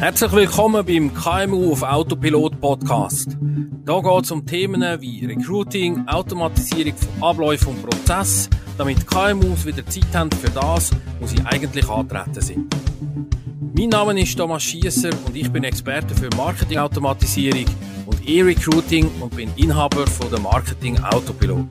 [0.00, 3.36] Herzlich willkommen beim KMU auf Autopilot Podcast.
[3.84, 9.84] Da geht es um Themen wie Recruiting, Automatisierung von Abläufen und Prozessen, damit KMUs wieder
[9.84, 10.90] Zeit haben für das,
[11.20, 12.74] wo sie eigentlich antreten sind.
[13.76, 17.66] Mein Name ist Thomas Schiesser und ich bin Experte für Marketingautomatisierung
[18.06, 21.66] und E-Recruiting und bin Inhaber von der Marketing Autopilot.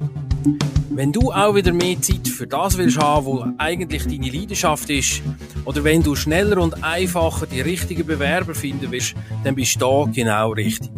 [0.92, 5.22] Wenn du auch wieder mehr Zeit für das willst haben, wo eigentlich deine Leidenschaft ist,
[5.64, 10.12] oder wenn du schneller und einfacher die richtigen Bewerber finden willst, dann bist du da
[10.12, 10.90] genau richtig.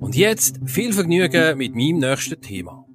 [0.00, 2.86] Und jetzt viel Vergnügen mit meinem nächsten Thema.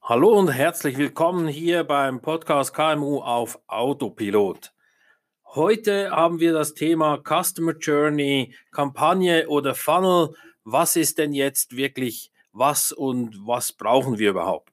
[0.00, 4.72] Hallo und herzlich willkommen hier beim Podcast KMU auf Autopilot.
[5.46, 10.30] Heute haben wir das Thema Customer Journey, Kampagne oder Funnel.
[10.62, 14.72] Was ist denn jetzt wirklich was und was brauchen wir überhaupt?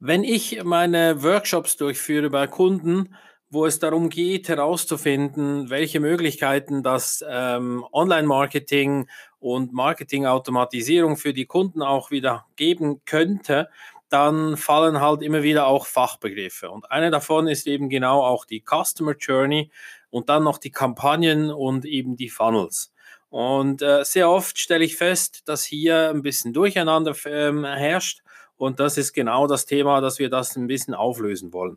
[0.00, 3.14] Wenn ich meine Workshops durchführe bei Kunden,
[3.48, 11.80] wo es darum geht, herauszufinden, welche Möglichkeiten das ähm, Online-Marketing und Marketing-Automatisierung für die Kunden
[11.80, 13.70] auch wieder geben könnte,
[14.08, 16.70] dann fallen halt immer wieder auch Fachbegriffe.
[16.70, 19.70] Und eine davon ist eben genau auch die Customer Journey
[20.10, 22.93] und dann noch die Kampagnen und eben die Funnels.
[23.34, 28.22] Und äh, sehr oft stelle ich fest, dass hier ein bisschen Durcheinander ähm, herrscht.
[28.54, 31.76] Und das ist genau das Thema, dass wir das ein bisschen auflösen wollen.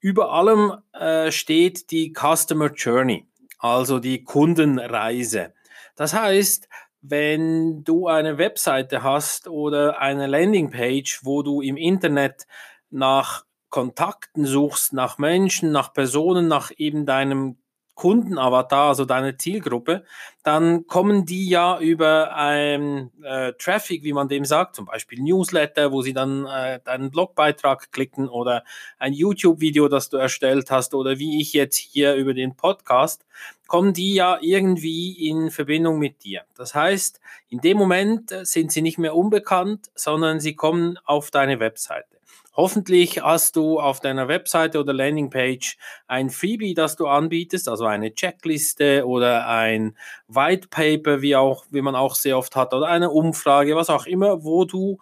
[0.00, 3.24] Über allem äh, steht die Customer Journey,
[3.60, 5.54] also die Kundenreise.
[5.94, 6.68] Das heißt,
[7.02, 12.48] wenn du eine Webseite hast oder eine Landingpage, wo du im Internet
[12.90, 17.58] nach Kontakten suchst, nach Menschen, nach Personen, nach eben deinem
[17.94, 20.04] Kundenavatar, also deine Zielgruppe,
[20.42, 25.92] dann kommen die ja über ein äh, Traffic, wie man dem sagt, zum Beispiel Newsletter,
[25.92, 28.64] wo sie dann äh, deinen Blogbeitrag klicken oder
[28.98, 33.24] ein YouTube-Video, das du erstellt hast oder wie ich jetzt hier über den Podcast,
[33.66, 36.42] kommen die ja irgendwie in Verbindung mit dir.
[36.54, 41.60] Das heißt, in dem Moment sind sie nicht mehr unbekannt, sondern sie kommen auf deine
[41.60, 42.14] Webseite.
[42.56, 45.76] Hoffentlich hast du auf deiner Webseite oder Landingpage
[46.06, 49.96] ein Freebie, das du anbietest, also eine Checkliste oder ein
[50.28, 54.06] White Paper, wie auch, wie man auch sehr oft hat, oder eine Umfrage, was auch
[54.06, 54.98] immer, wo du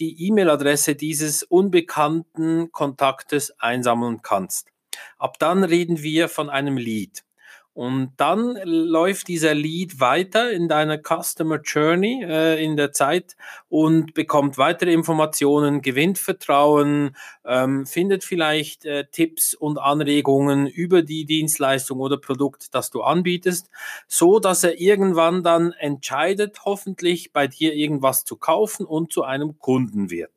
[0.00, 4.72] die E-Mail-Adresse dieses unbekannten Kontaktes einsammeln kannst.
[5.18, 7.25] Ab dann reden wir von einem Lead.
[7.76, 13.36] Und dann läuft dieser Lead weiter in deiner Customer Journey äh, in der Zeit
[13.68, 21.26] und bekommt weitere Informationen, gewinnt Vertrauen, ähm, findet vielleicht äh, Tipps und Anregungen über die
[21.26, 23.68] Dienstleistung oder Produkt, das du anbietest,
[24.08, 29.58] so dass er irgendwann dann entscheidet, hoffentlich bei dir irgendwas zu kaufen und zu einem
[29.58, 30.32] Kunden wird.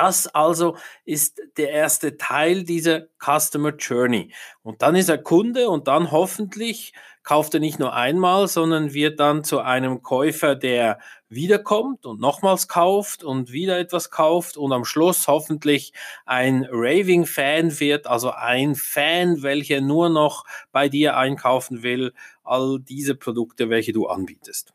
[0.00, 4.32] Das also ist der erste Teil dieser Customer Journey.
[4.62, 9.20] Und dann ist er Kunde und dann hoffentlich kauft er nicht nur einmal, sondern wird
[9.20, 14.86] dann zu einem Käufer, der wiederkommt und nochmals kauft und wieder etwas kauft und am
[14.86, 15.92] Schluss hoffentlich
[16.24, 22.80] ein Raving Fan wird, also ein Fan, welcher nur noch bei dir einkaufen will, all
[22.80, 24.72] diese Produkte, welche du anbietest.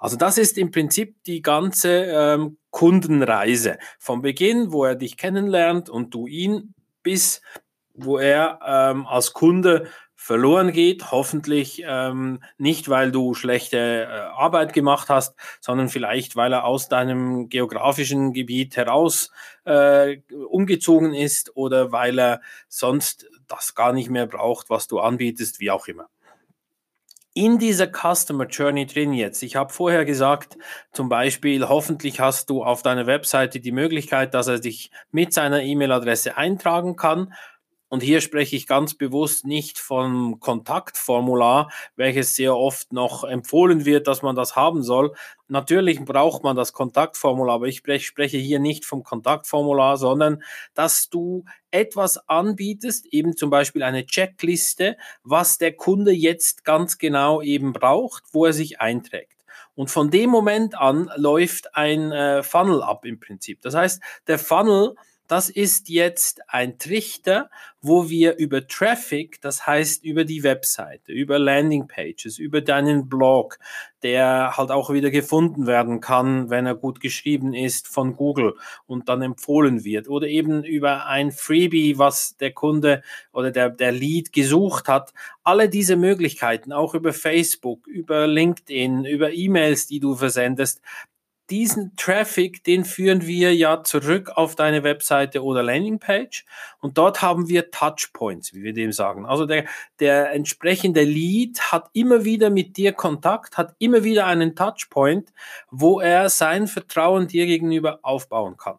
[0.00, 3.78] Also das ist im Prinzip die ganze ähm, Kundenreise.
[3.98, 7.42] Vom Beginn, wo er dich kennenlernt und du ihn, bis
[7.92, 11.12] wo er ähm, als Kunde verloren geht.
[11.12, 16.88] Hoffentlich ähm, nicht, weil du schlechte äh, Arbeit gemacht hast, sondern vielleicht, weil er aus
[16.88, 19.30] deinem geografischen Gebiet heraus
[19.64, 20.18] äh,
[20.48, 25.70] umgezogen ist oder weil er sonst das gar nicht mehr braucht, was du anbietest, wie
[25.70, 26.08] auch immer
[27.40, 29.42] in dieser Customer Journey drin jetzt.
[29.42, 30.58] Ich habe vorher gesagt,
[30.92, 35.62] zum Beispiel, hoffentlich hast du auf deiner Webseite die Möglichkeit, dass er sich mit seiner
[35.62, 37.32] E-Mail-Adresse eintragen kann
[37.90, 44.06] und hier spreche ich ganz bewusst nicht vom Kontaktformular, welches sehr oft noch empfohlen wird,
[44.06, 45.12] dass man das haben soll.
[45.48, 51.44] Natürlich braucht man das Kontaktformular, aber ich spreche hier nicht vom Kontaktformular, sondern dass du
[51.72, 58.22] etwas anbietest, eben zum Beispiel eine Checkliste, was der Kunde jetzt ganz genau eben braucht,
[58.30, 59.44] wo er sich einträgt.
[59.74, 63.62] Und von dem Moment an läuft ein äh, Funnel ab im Prinzip.
[63.62, 64.94] Das heißt, der Funnel
[65.30, 67.50] das ist jetzt ein Trichter,
[67.80, 73.60] wo wir über Traffic, das heißt über die Webseite, über Landingpages, über deinen Blog,
[74.02, 78.54] der halt auch wieder gefunden werden kann, wenn er gut geschrieben ist von Google
[78.86, 83.92] und dann empfohlen wird oder eben über ein Freebie, was der Kunde oder der, der
[83.92, 85.14] Lead gesucht hat.
[85.44, 90.82] Alle diese Möglichkeiten, auch über Facebook, über LinkedIn, über E-Mails, die du versendest,
[91.50, 96.44] diesen Traffic, den führen wir ja zurück auf deine Webseite oder Landingpage
[96.80, 99.26] und dort haben wir Touchpoints, wie wir dem sagen.
[99.26, 99.64] Also der,
[99.98, 105.32] der entsprechende Lead hat immer wieder mit dir Kontakt, hat immer wieder einen Touchpoint,
[105.70, 108.78] wo er sein Vertrauen dir gegenüber aufbauen kann.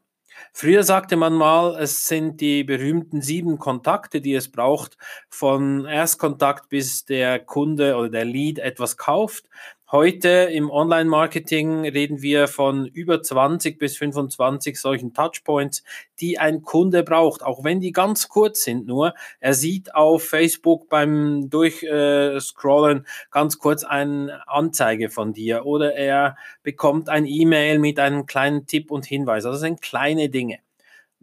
[0.53, 4.97] Früher sagte man mal, es sind die berühmten sieben Kontakte, die es braucht,
[5.29, 9.45] von Erstkontakt bis der Kunde oder der Lead etwas kauft.
[9.91, 15.83] Heute im Online-Marketing reden wir von über 20 bis 25 solchen Touchpoints,
[16.21, 19.13] die ein Kunde braucht, auch wenn die ganz kurz sind nur.
[19.41, 27.09] Er sieht auf Facebook beim Durchscrollen ganz kurz eine Anzeige von dir oder er bekommt
[27.09, 29.43] ein E-Mail mit einem kleinen Tipp und Hinweis.
[29.43, 30.59] Also das sind kleine Dinge.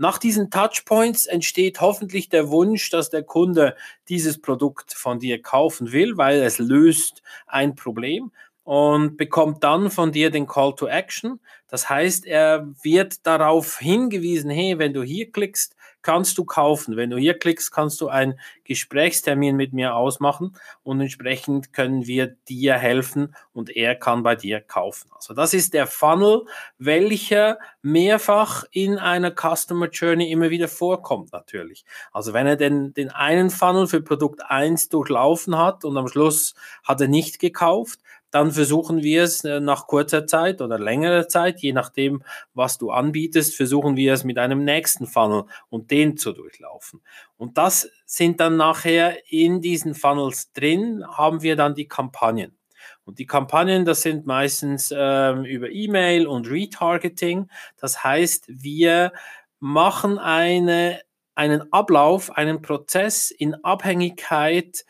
[0.00, 3.75] Nach diesen Touchpoints entsteht hoffentlich der Wunsch, dass der Kunde
[4.09, 8.31] dieses Produkt von dir kaufen will, weil es löst ein Problem
[8.69, 11.41] und bekommt dann von dir den Call to Action.
[11.69, 16.94] Das heißt, er wird darauf hingewiesen, hey, wenn du hier klickst, kannst du kaufen.
[16.94, 22.37] Wenn du hier klickst, kannst du einen Gesprächstermin mit mir ausmachen und entsprechend können wir
[22.47, 25.11] dir helfen und er kann bei dir kaufen.
[25.14, 26.44] Also das ist der Funnel,
[26.76, 31.87] welcher mehrfach in einer Customer Journey immer wieder vorkommt natürlich.
[32.12, 36.55] Also wenn er den, den einen Funnel für Produkt 1 durchlaufen hat und am Schluss
[36.85, 41.60] hat er nicht gekauft, dann versuchen wir es äh, nach kurzer Zeit oder längerer Zeit,
[41.60, 42.22] je nachdem,
[42.54, 47.00] was du anbietest, versuchen wir es mit einem nächsten Funnel und den zu durchlaufen.
[47.36, 52.56] Und das sind dann nachher in diesen Funnels drin, haben wir dann die Kampagnen.
[53.04, 57.48] Und die Kampagnen, das sind meistens ähm, über E-Mail und Retargeting.
[57.78, 59.12] Das heißt, wir
[59.60, 61.00] machen eine,
[61.34, 64.84] einen Ablauf, einen Prozess in Abhängigkeit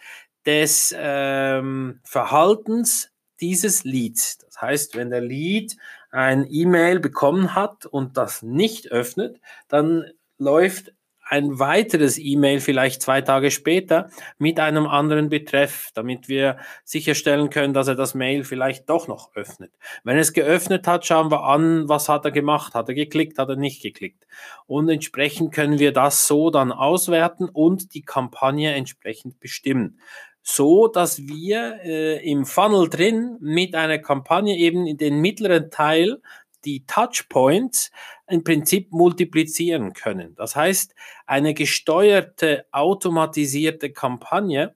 [0.45, 4.39] des ähm, Verhaltens dieses Leads.
[4.39, 5.77] Das heißt, wenn der Lead
[6.11, 10.05] ein E-Mail bekommen hat und das nicht öffnet, dann
[10.39, 10.93] läuft
[11.29, 14.09] ein weiteres E-Mail vielleicht zwei Tage später
[14.39, 19.35] mit einem anderen Betreff, damit wir sicherstellen können, dass er das Mail vielleicht doch noch
[19.35, 19.73] öffnet.
[20.05, 22.75] Wenn es geöffnet hat, schauen wir an, was hat er gemacht?
[22.75, 23.39] Hat er geklickt?
[23.39, 24.27] Hat er nicht geklickt?
[24.67, 30.01] Und entsprechend können wir das so dann auswerten und die Kampagne entsprechend bestimmen
[30.51, 36.23] so dass wir äh, im Funnel drin mit einer Kampagne eben in den mittleren Teil
[36.65, 37.91] die Touchpoints
[38.29, 40.35] im Prinzip multiplizieren können.
[40.37, 40.95] Das heißt,
[41.27, 44.75] eine gesteuerte, automatisierte Kampagne,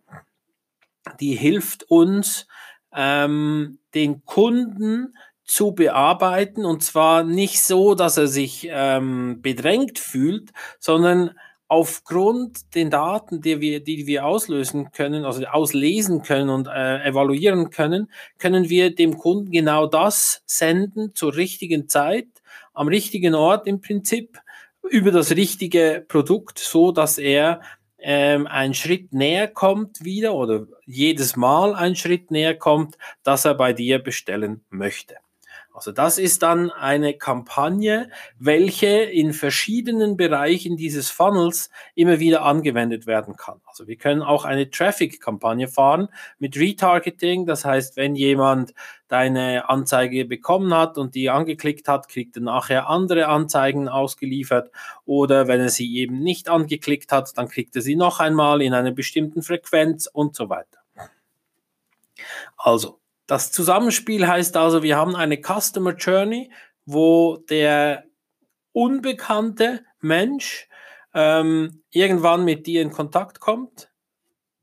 [1.21, 2.47] die hilft uns,
[2.95, 10.51] ähm, den Kunden zu bearbeiten und zwar nicht so, dass er sich ähm, bedrängt fühlt,
[10.79, 11.33] sondern
[11.73, 17.71] aufgrund den Daten, die wir, die wir auslösen können, also auslesen können und äh, evaluieren
[17.71, 22.29] können, können wir dem Kunden genau das senden zur richtigen Zeit,
[22.75, 24.39] am richtigen Ort im Prinzip,
[24.91, 27.63] über das richtige Produkt, so dass er
[27.97, 33.55] ähm, einen Schritt näher kommt wieder oder jedes Mal einen Schritt näher kommt, dass er
[33.55, 35.17] bei dir bestellen möchte.
[35.75, 43.07] Also das ist dann eine Kampagne, welche in verschiedenen Bereichen dieses Funnels immer wieder angewendet
[43.07, 43.61] werden kann.
[43.65, 46.09] Also wir können auch eine Traffic-Kampagne fahren
[46.39, 47.47] mit Retargeting.
[47.47, 48.75] Das heißt, wenn jemand
[49.09, 54.71] deine Anzeige bekommen hat und die angeklickt hat, kriegt er nachher andere Anzeigen ausgeliefert.
[55.05, 58.75] Oder wenn er sie eben nicht angeklickt hat, dann kriegt er sie noch einmal in
[58.75, 60.81] einer bestimmten Frequenz und so weiter.
[62.57, 63.02] Also
[63.33, 66.53] das Zusammenspiel heißt also, wir haben eine Customer Journey,
[66.85, 68.05] wo der
[68.73, 70.69] unbekannte Mensch
[71.15, 73.91] ähm, irgendwann mit dir in Kontakt kommt,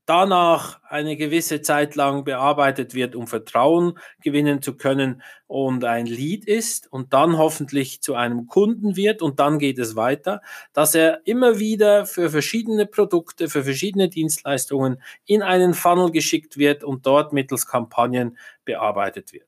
[0.09, 6.45] danach eine gewisse Zeit lang bearbeitet wird, um Vertrauen gewinnen zu können und ein Lead
[6.45, 10.41] ist und dann hoffentlich zu einem Kunden wird und dann geht es weiter,
[10.73, 16.83] dass er immer wieder für verschiedene Produkte, für verschiedene Dienstleistungen in einen Funnel geschickt wird
[16.83, 19.45] und dort mittels Kampagnen bearbeitet wird.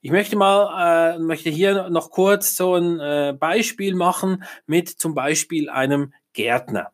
[0.00, 5.14] Ich möchte mal, äh, möchte hier noch kurz so ein äh, Beispiel machen mit zum
[5.14, 6.92] Beispiel einem Gärtner.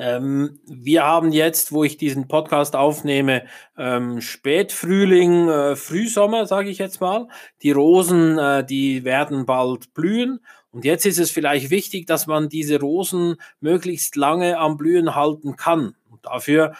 [0.00, 3.44] Ähm, wir haben jetzt, wo ich diesen Podcast aufnehme,
[3.76, 7.28] ähm, Spätfrühling, äh, Frühsommer, sage ich jetzt mal.
[7.60, 10.40] Die Rosen, äh, die werden bald blühen.
[10.70, 15.56] Und jetzt ist es vielleicht wichtig, dass man diese Rosen möglichst lange am Blühen halten
[15.56, 15.94] kann.
[16.08, 16.72] Und dafür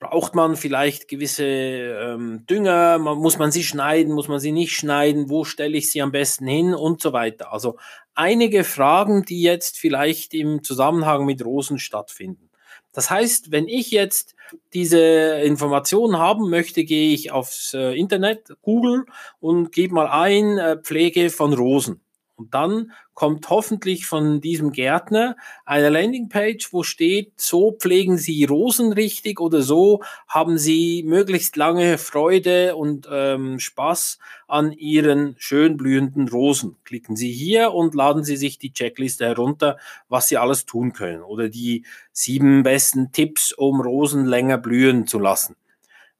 [0.00, 4.74] braucht man vielleicht gewisse ähm, Dünger, man, muss man sie schneiden, muss man sie nicht
[4.74, 7.52] schneiden, wo stelle ich sie am besten hin und so weiter.
[7.52, 7.76] Also
[8.14, 12.50] einige Fragen, die jetzt vielleicht im Zusammenhang mit Rosen stattfinden.
[12.92, 14.34] Das heißt, wenn ich jetzt
[14.74, 15.00] diese
[15.40, 19.06] Informationen haben möchte, gehe ich aufs äh, Internet, Google
[19.40, 22.02] und gebe mal ein äh, Pflege von Rosen.
[22.34, 25.36] Und dann kommt hoffentlich von diesem Gärtner
[25.66, 31.98] eine Landingpage, wo steht, so pflegen Sie Rosen richtig oder so haben Sie möglichst lange
[31.98, 36.76] Freude und ähm, Spaß an Ihren schön blühenden Rosen.
[36.84, 39.76] Klicken Sie hier und laden Sie sich die Checkliste herunter,
[40.08, 45.18] was Sie alles tun können oder die sieben besten Tipps, um Rosen länger blühen zu
[45.18, 45.54] lassen.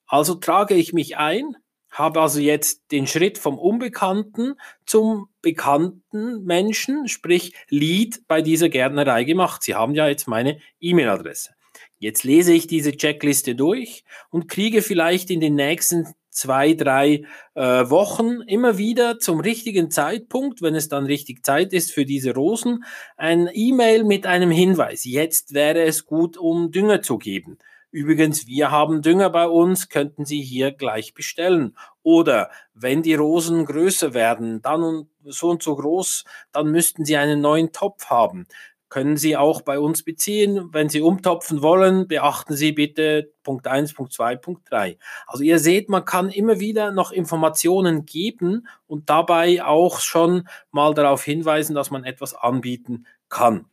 [0.07, 1.57] Also trage ich mich ein,
[1.93, 4.55] habe also jetzt den Schritt vom Unbekannten
[4.87, 9.63] zum bekannten Menschen, sprich Lead bei dieser Gärtnerei gemacht.
[9.63, 11.51] Sie haben ja jetzt meine E-Mail-Adresse.
[11.99, 17.63] Jetzt lese ich diese Checkliste durch und kriege vielleicht in den nächsten zwei, drei äh,
[17.63, 22.85] Wochen immer wieder zum richtigen Zeitpunkt, wenn es dann richtig Zeit ist für diese Rosen,
[23.17, 25.05] ein E-Mail mit einem Hinweis.
[25.05, 27.59] Jetzt wäre es gut, um Dünger zu geben.
[27.93, 31.77] Übrigens, wir haben Dünger bei uns, könnten Sie hier gleich bestellen.
[32.03, 37.19] Oder wenn die Rosen größer werden, dann und so und so groß, dann müssten Sie
[37.19, 38.47] einen neuen Topf haben.
[38.89, 40.71] Können Sie auch bei uns beziehen.
[40.73, 44.99] Wenn Sie umtopfen wollen, beachten Sie bitte Punkt 1, Punkt 2, Punkt 3.
[45.27, 50.95] Also ihr seht, man kann immer wieder noch Informationen geben und dabei auch schon mal
[50.95, 53.67] darauf hinweisen, dass man etwas anbieten kann.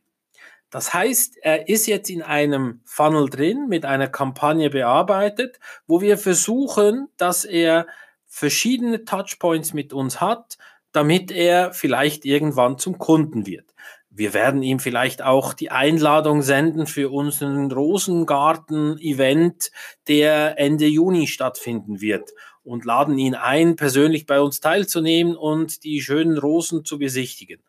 [0.70, 6.16] Das heißt, er ist jetzt in einem Funnel drin, mit einer Kampagne bearbeitet, wo wir
[6.16, 7.86] versuchen, dass er
[8.26, 10.58] verschiedene Touchpoints mit uns hat,
[10.92, 13.74] damit er vielleicht irgendwann zum Kunden wird.
[14.10, 19.70] Wir werden ihm vielleicht auch die Einladung senden für unseren Rosengarten-Event,
[20.08, 22.30] der Ende Juni stattfinden wird
[22.64, 27.62] und laden ihn ein, persönlich bei uns teilzunehmen und die schönen Rosen zu besichtigen.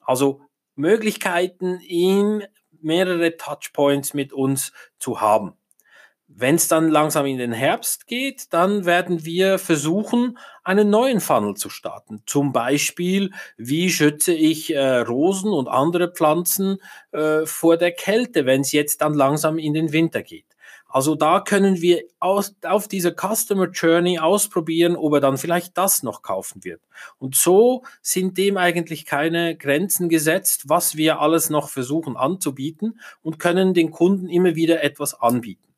[0.00, 0.40] Also
[0.74, 2.42] Möglichkeiten, ihm
[2.80, 5.54] mehrere Touchpoints mit uns zu haben.
[6.26, 11.54] Wenn es dann langsam in den Herbst geht, dann werden wir versuchen, einen neuen Funnel
[11.54, 12.22] zu starten.
[12.26, 16.78] Zum Beispiel, wie schütze ich äh, Rosen und andere Pflanzen
[17.12, 20.53] äh, vor der Kälte, wenn es jetzt dann langsam in den Winter geht.
[20.94, 26.04] Also da können wir aus, auf dieser Customer Journey ausprobieren, ob er dann vielleicht das
[26.04, 26.80] noch kaufen wird.
[27.18, 33.40] Und so sind dem eigentlich keine Grenzen gesetzt, was wir alles noch versuchen anzubieten und
[33.40, 35.74] können den Kunden immer wieder etwas anbieten.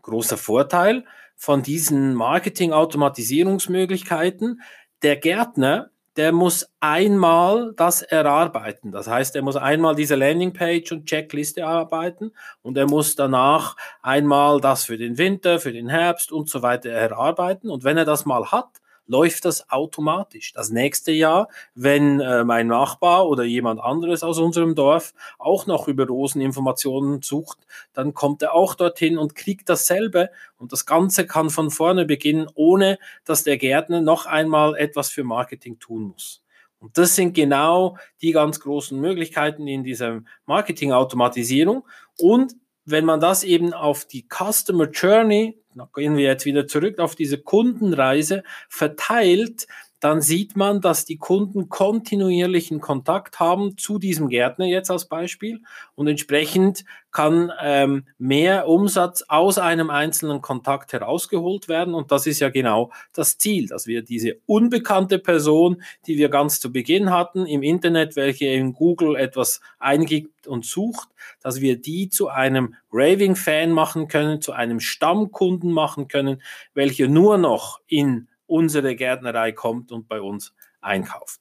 [0.00, 1.04] Großer Vorteil
[1.36, 4.62] von diesen Marketing-Automatisierungsmöglichkeiten.
[5.02, 8.92] Der Gärtner der muss einmal das erarbeiten.
[8.92, 14.60] Das heißt, er muss einmal diese Landingpage und Checkliste erarbeiten und er muss danach einmal
[14.60, 17.70] das für den Winter, für den Herbst und so weiter erarbeiten.
[17.70, 20.52] Und wenn er das mal hat, läuft das automatisch.
[20.52, 25.88] Das nächste Jahr, wenn äh, mein Nachbar oder jemand anderes aus unserem Dorf auch noch
[25.88, 27.58] über Roseninformationen sucht,
[27.92, 30.30] dann kommt er auch dorthin und kriegt dasselbe.
[30.56, 35.24] Und das Ganze kann von vorne beginnen, ohne dass der Gärtner noch einmal etwas für
[35.24, 36.42] Marketing tun muss.
[36.84, 41.86] Und das sind genau die ganz großen Möglichkeiten in dieser Marketing-Automatisierung.
[42.18, 45.58] Und wenn man das eben auf die Customer Journey
[45.94, 49.66] gehen wir jetzt wieder zurück auf diese Kundenreise, verteilt,
[50.04, 55.62] dann sieht man, dass die Kunden kontinuierlichen Kontakt haben zu diesem Gärtner jetzt als Beispiel.
[55.94, 61.94] Und entsprechend kann ähm, mehr Umsatz aus einem einzelnen Kontakt herausgeholt werden.
[61.94, 66.60] Und das ist ja genau das Ziel, dass wir diese unbekannte Person, die wir ganz
[66.60, 71.08] zu Beginn hatten im Internet, welche in Google etwas eingibt und sucht,
[71.40, 76.42] dass wir die zu einem Raving-Fan machen können, zu einem Stammkunden machen können,
[76.74, 81.40] welche nur noch in unsere Gärtnerei kommt und bei uns einkauft.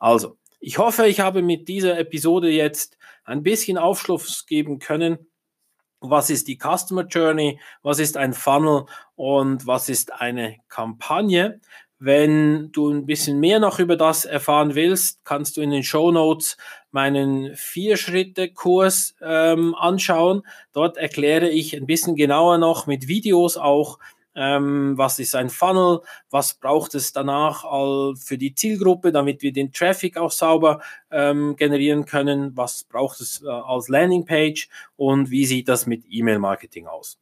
[0.00, 5.18] Also, ich hoffe, ich habe mit dieser Episode jetzt ein bisschen Aufschluss geben können.
[6.00, 7.60] Was ist die Customer Journey?
[7.82, 8.86] Was ist ein Funnel?
[9.14, 11.60] Und was ist eine Kampagne?
[12.00, 16.10] Wenn du ein bisschen mehr noch über das erfahren willst, kannst du in den Show
[16.10, 16.56] Notes
[16.90, 20.42] meinen Vier-Schritte-Kurs ähm, anschauen.
[20.72, 24.00] Dort erkläre ich ein bisschen genauer noch mit Videos auch,
[24.38, 29.52] ähm, was ist ein Funnel, was braucht es danach all für die Zielgruppe, damit wir
[29.52, 30.80] den Traffic auch sauber
[31.10, 36.86] ähm, generieren können, was braucht es äh, als Landingpage und wie sieht das mit E-Mail-Marketing
[36.86, 37.18] aus.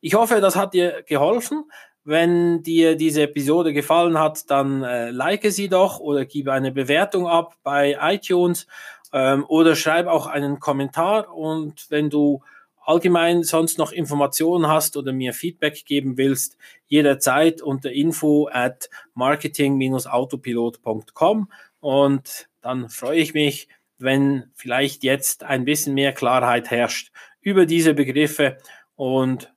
[0.00, 1.64] Ich hoffe, das hat dir geholfen.
[2.06, 7.26] Wenn dir diese Episode gefallen hat, dann äh, like sie doch oder gib eine Bewertung
[7.26, 8.66] ab bei iTunes
[9.12, 11.34] ähm, oder schreib auch einen Kommentar.
[11.34, 12.42] Und wenn du
[12.84, 21.50] allgemein sonst noch Informationen hast oder mir Feedback geben willst, jederzeit unter info at marketing-autopilot.com
[21.80, 27.94] und dann freue ich mich, wenn vielleicht jetzt ein bisschen mehr Klarheit herrscht über diese
[27.94, 28.58] Begriffe
[28.96, 29.52] und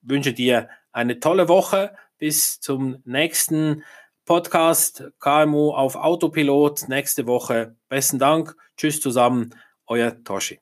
[0.00, 1.94] wünsche dir eine tolle Woche.
[2.18, 3.82] Bis zum nächsten
[4.24, 7.76] Podcast KMU auf Autopilot nächste Woche.
[7.88, 8.56] Besten Dank.
[8.76, 9.54] Tschüss zusammen.
[9.86, 10.61] Euer Toshi.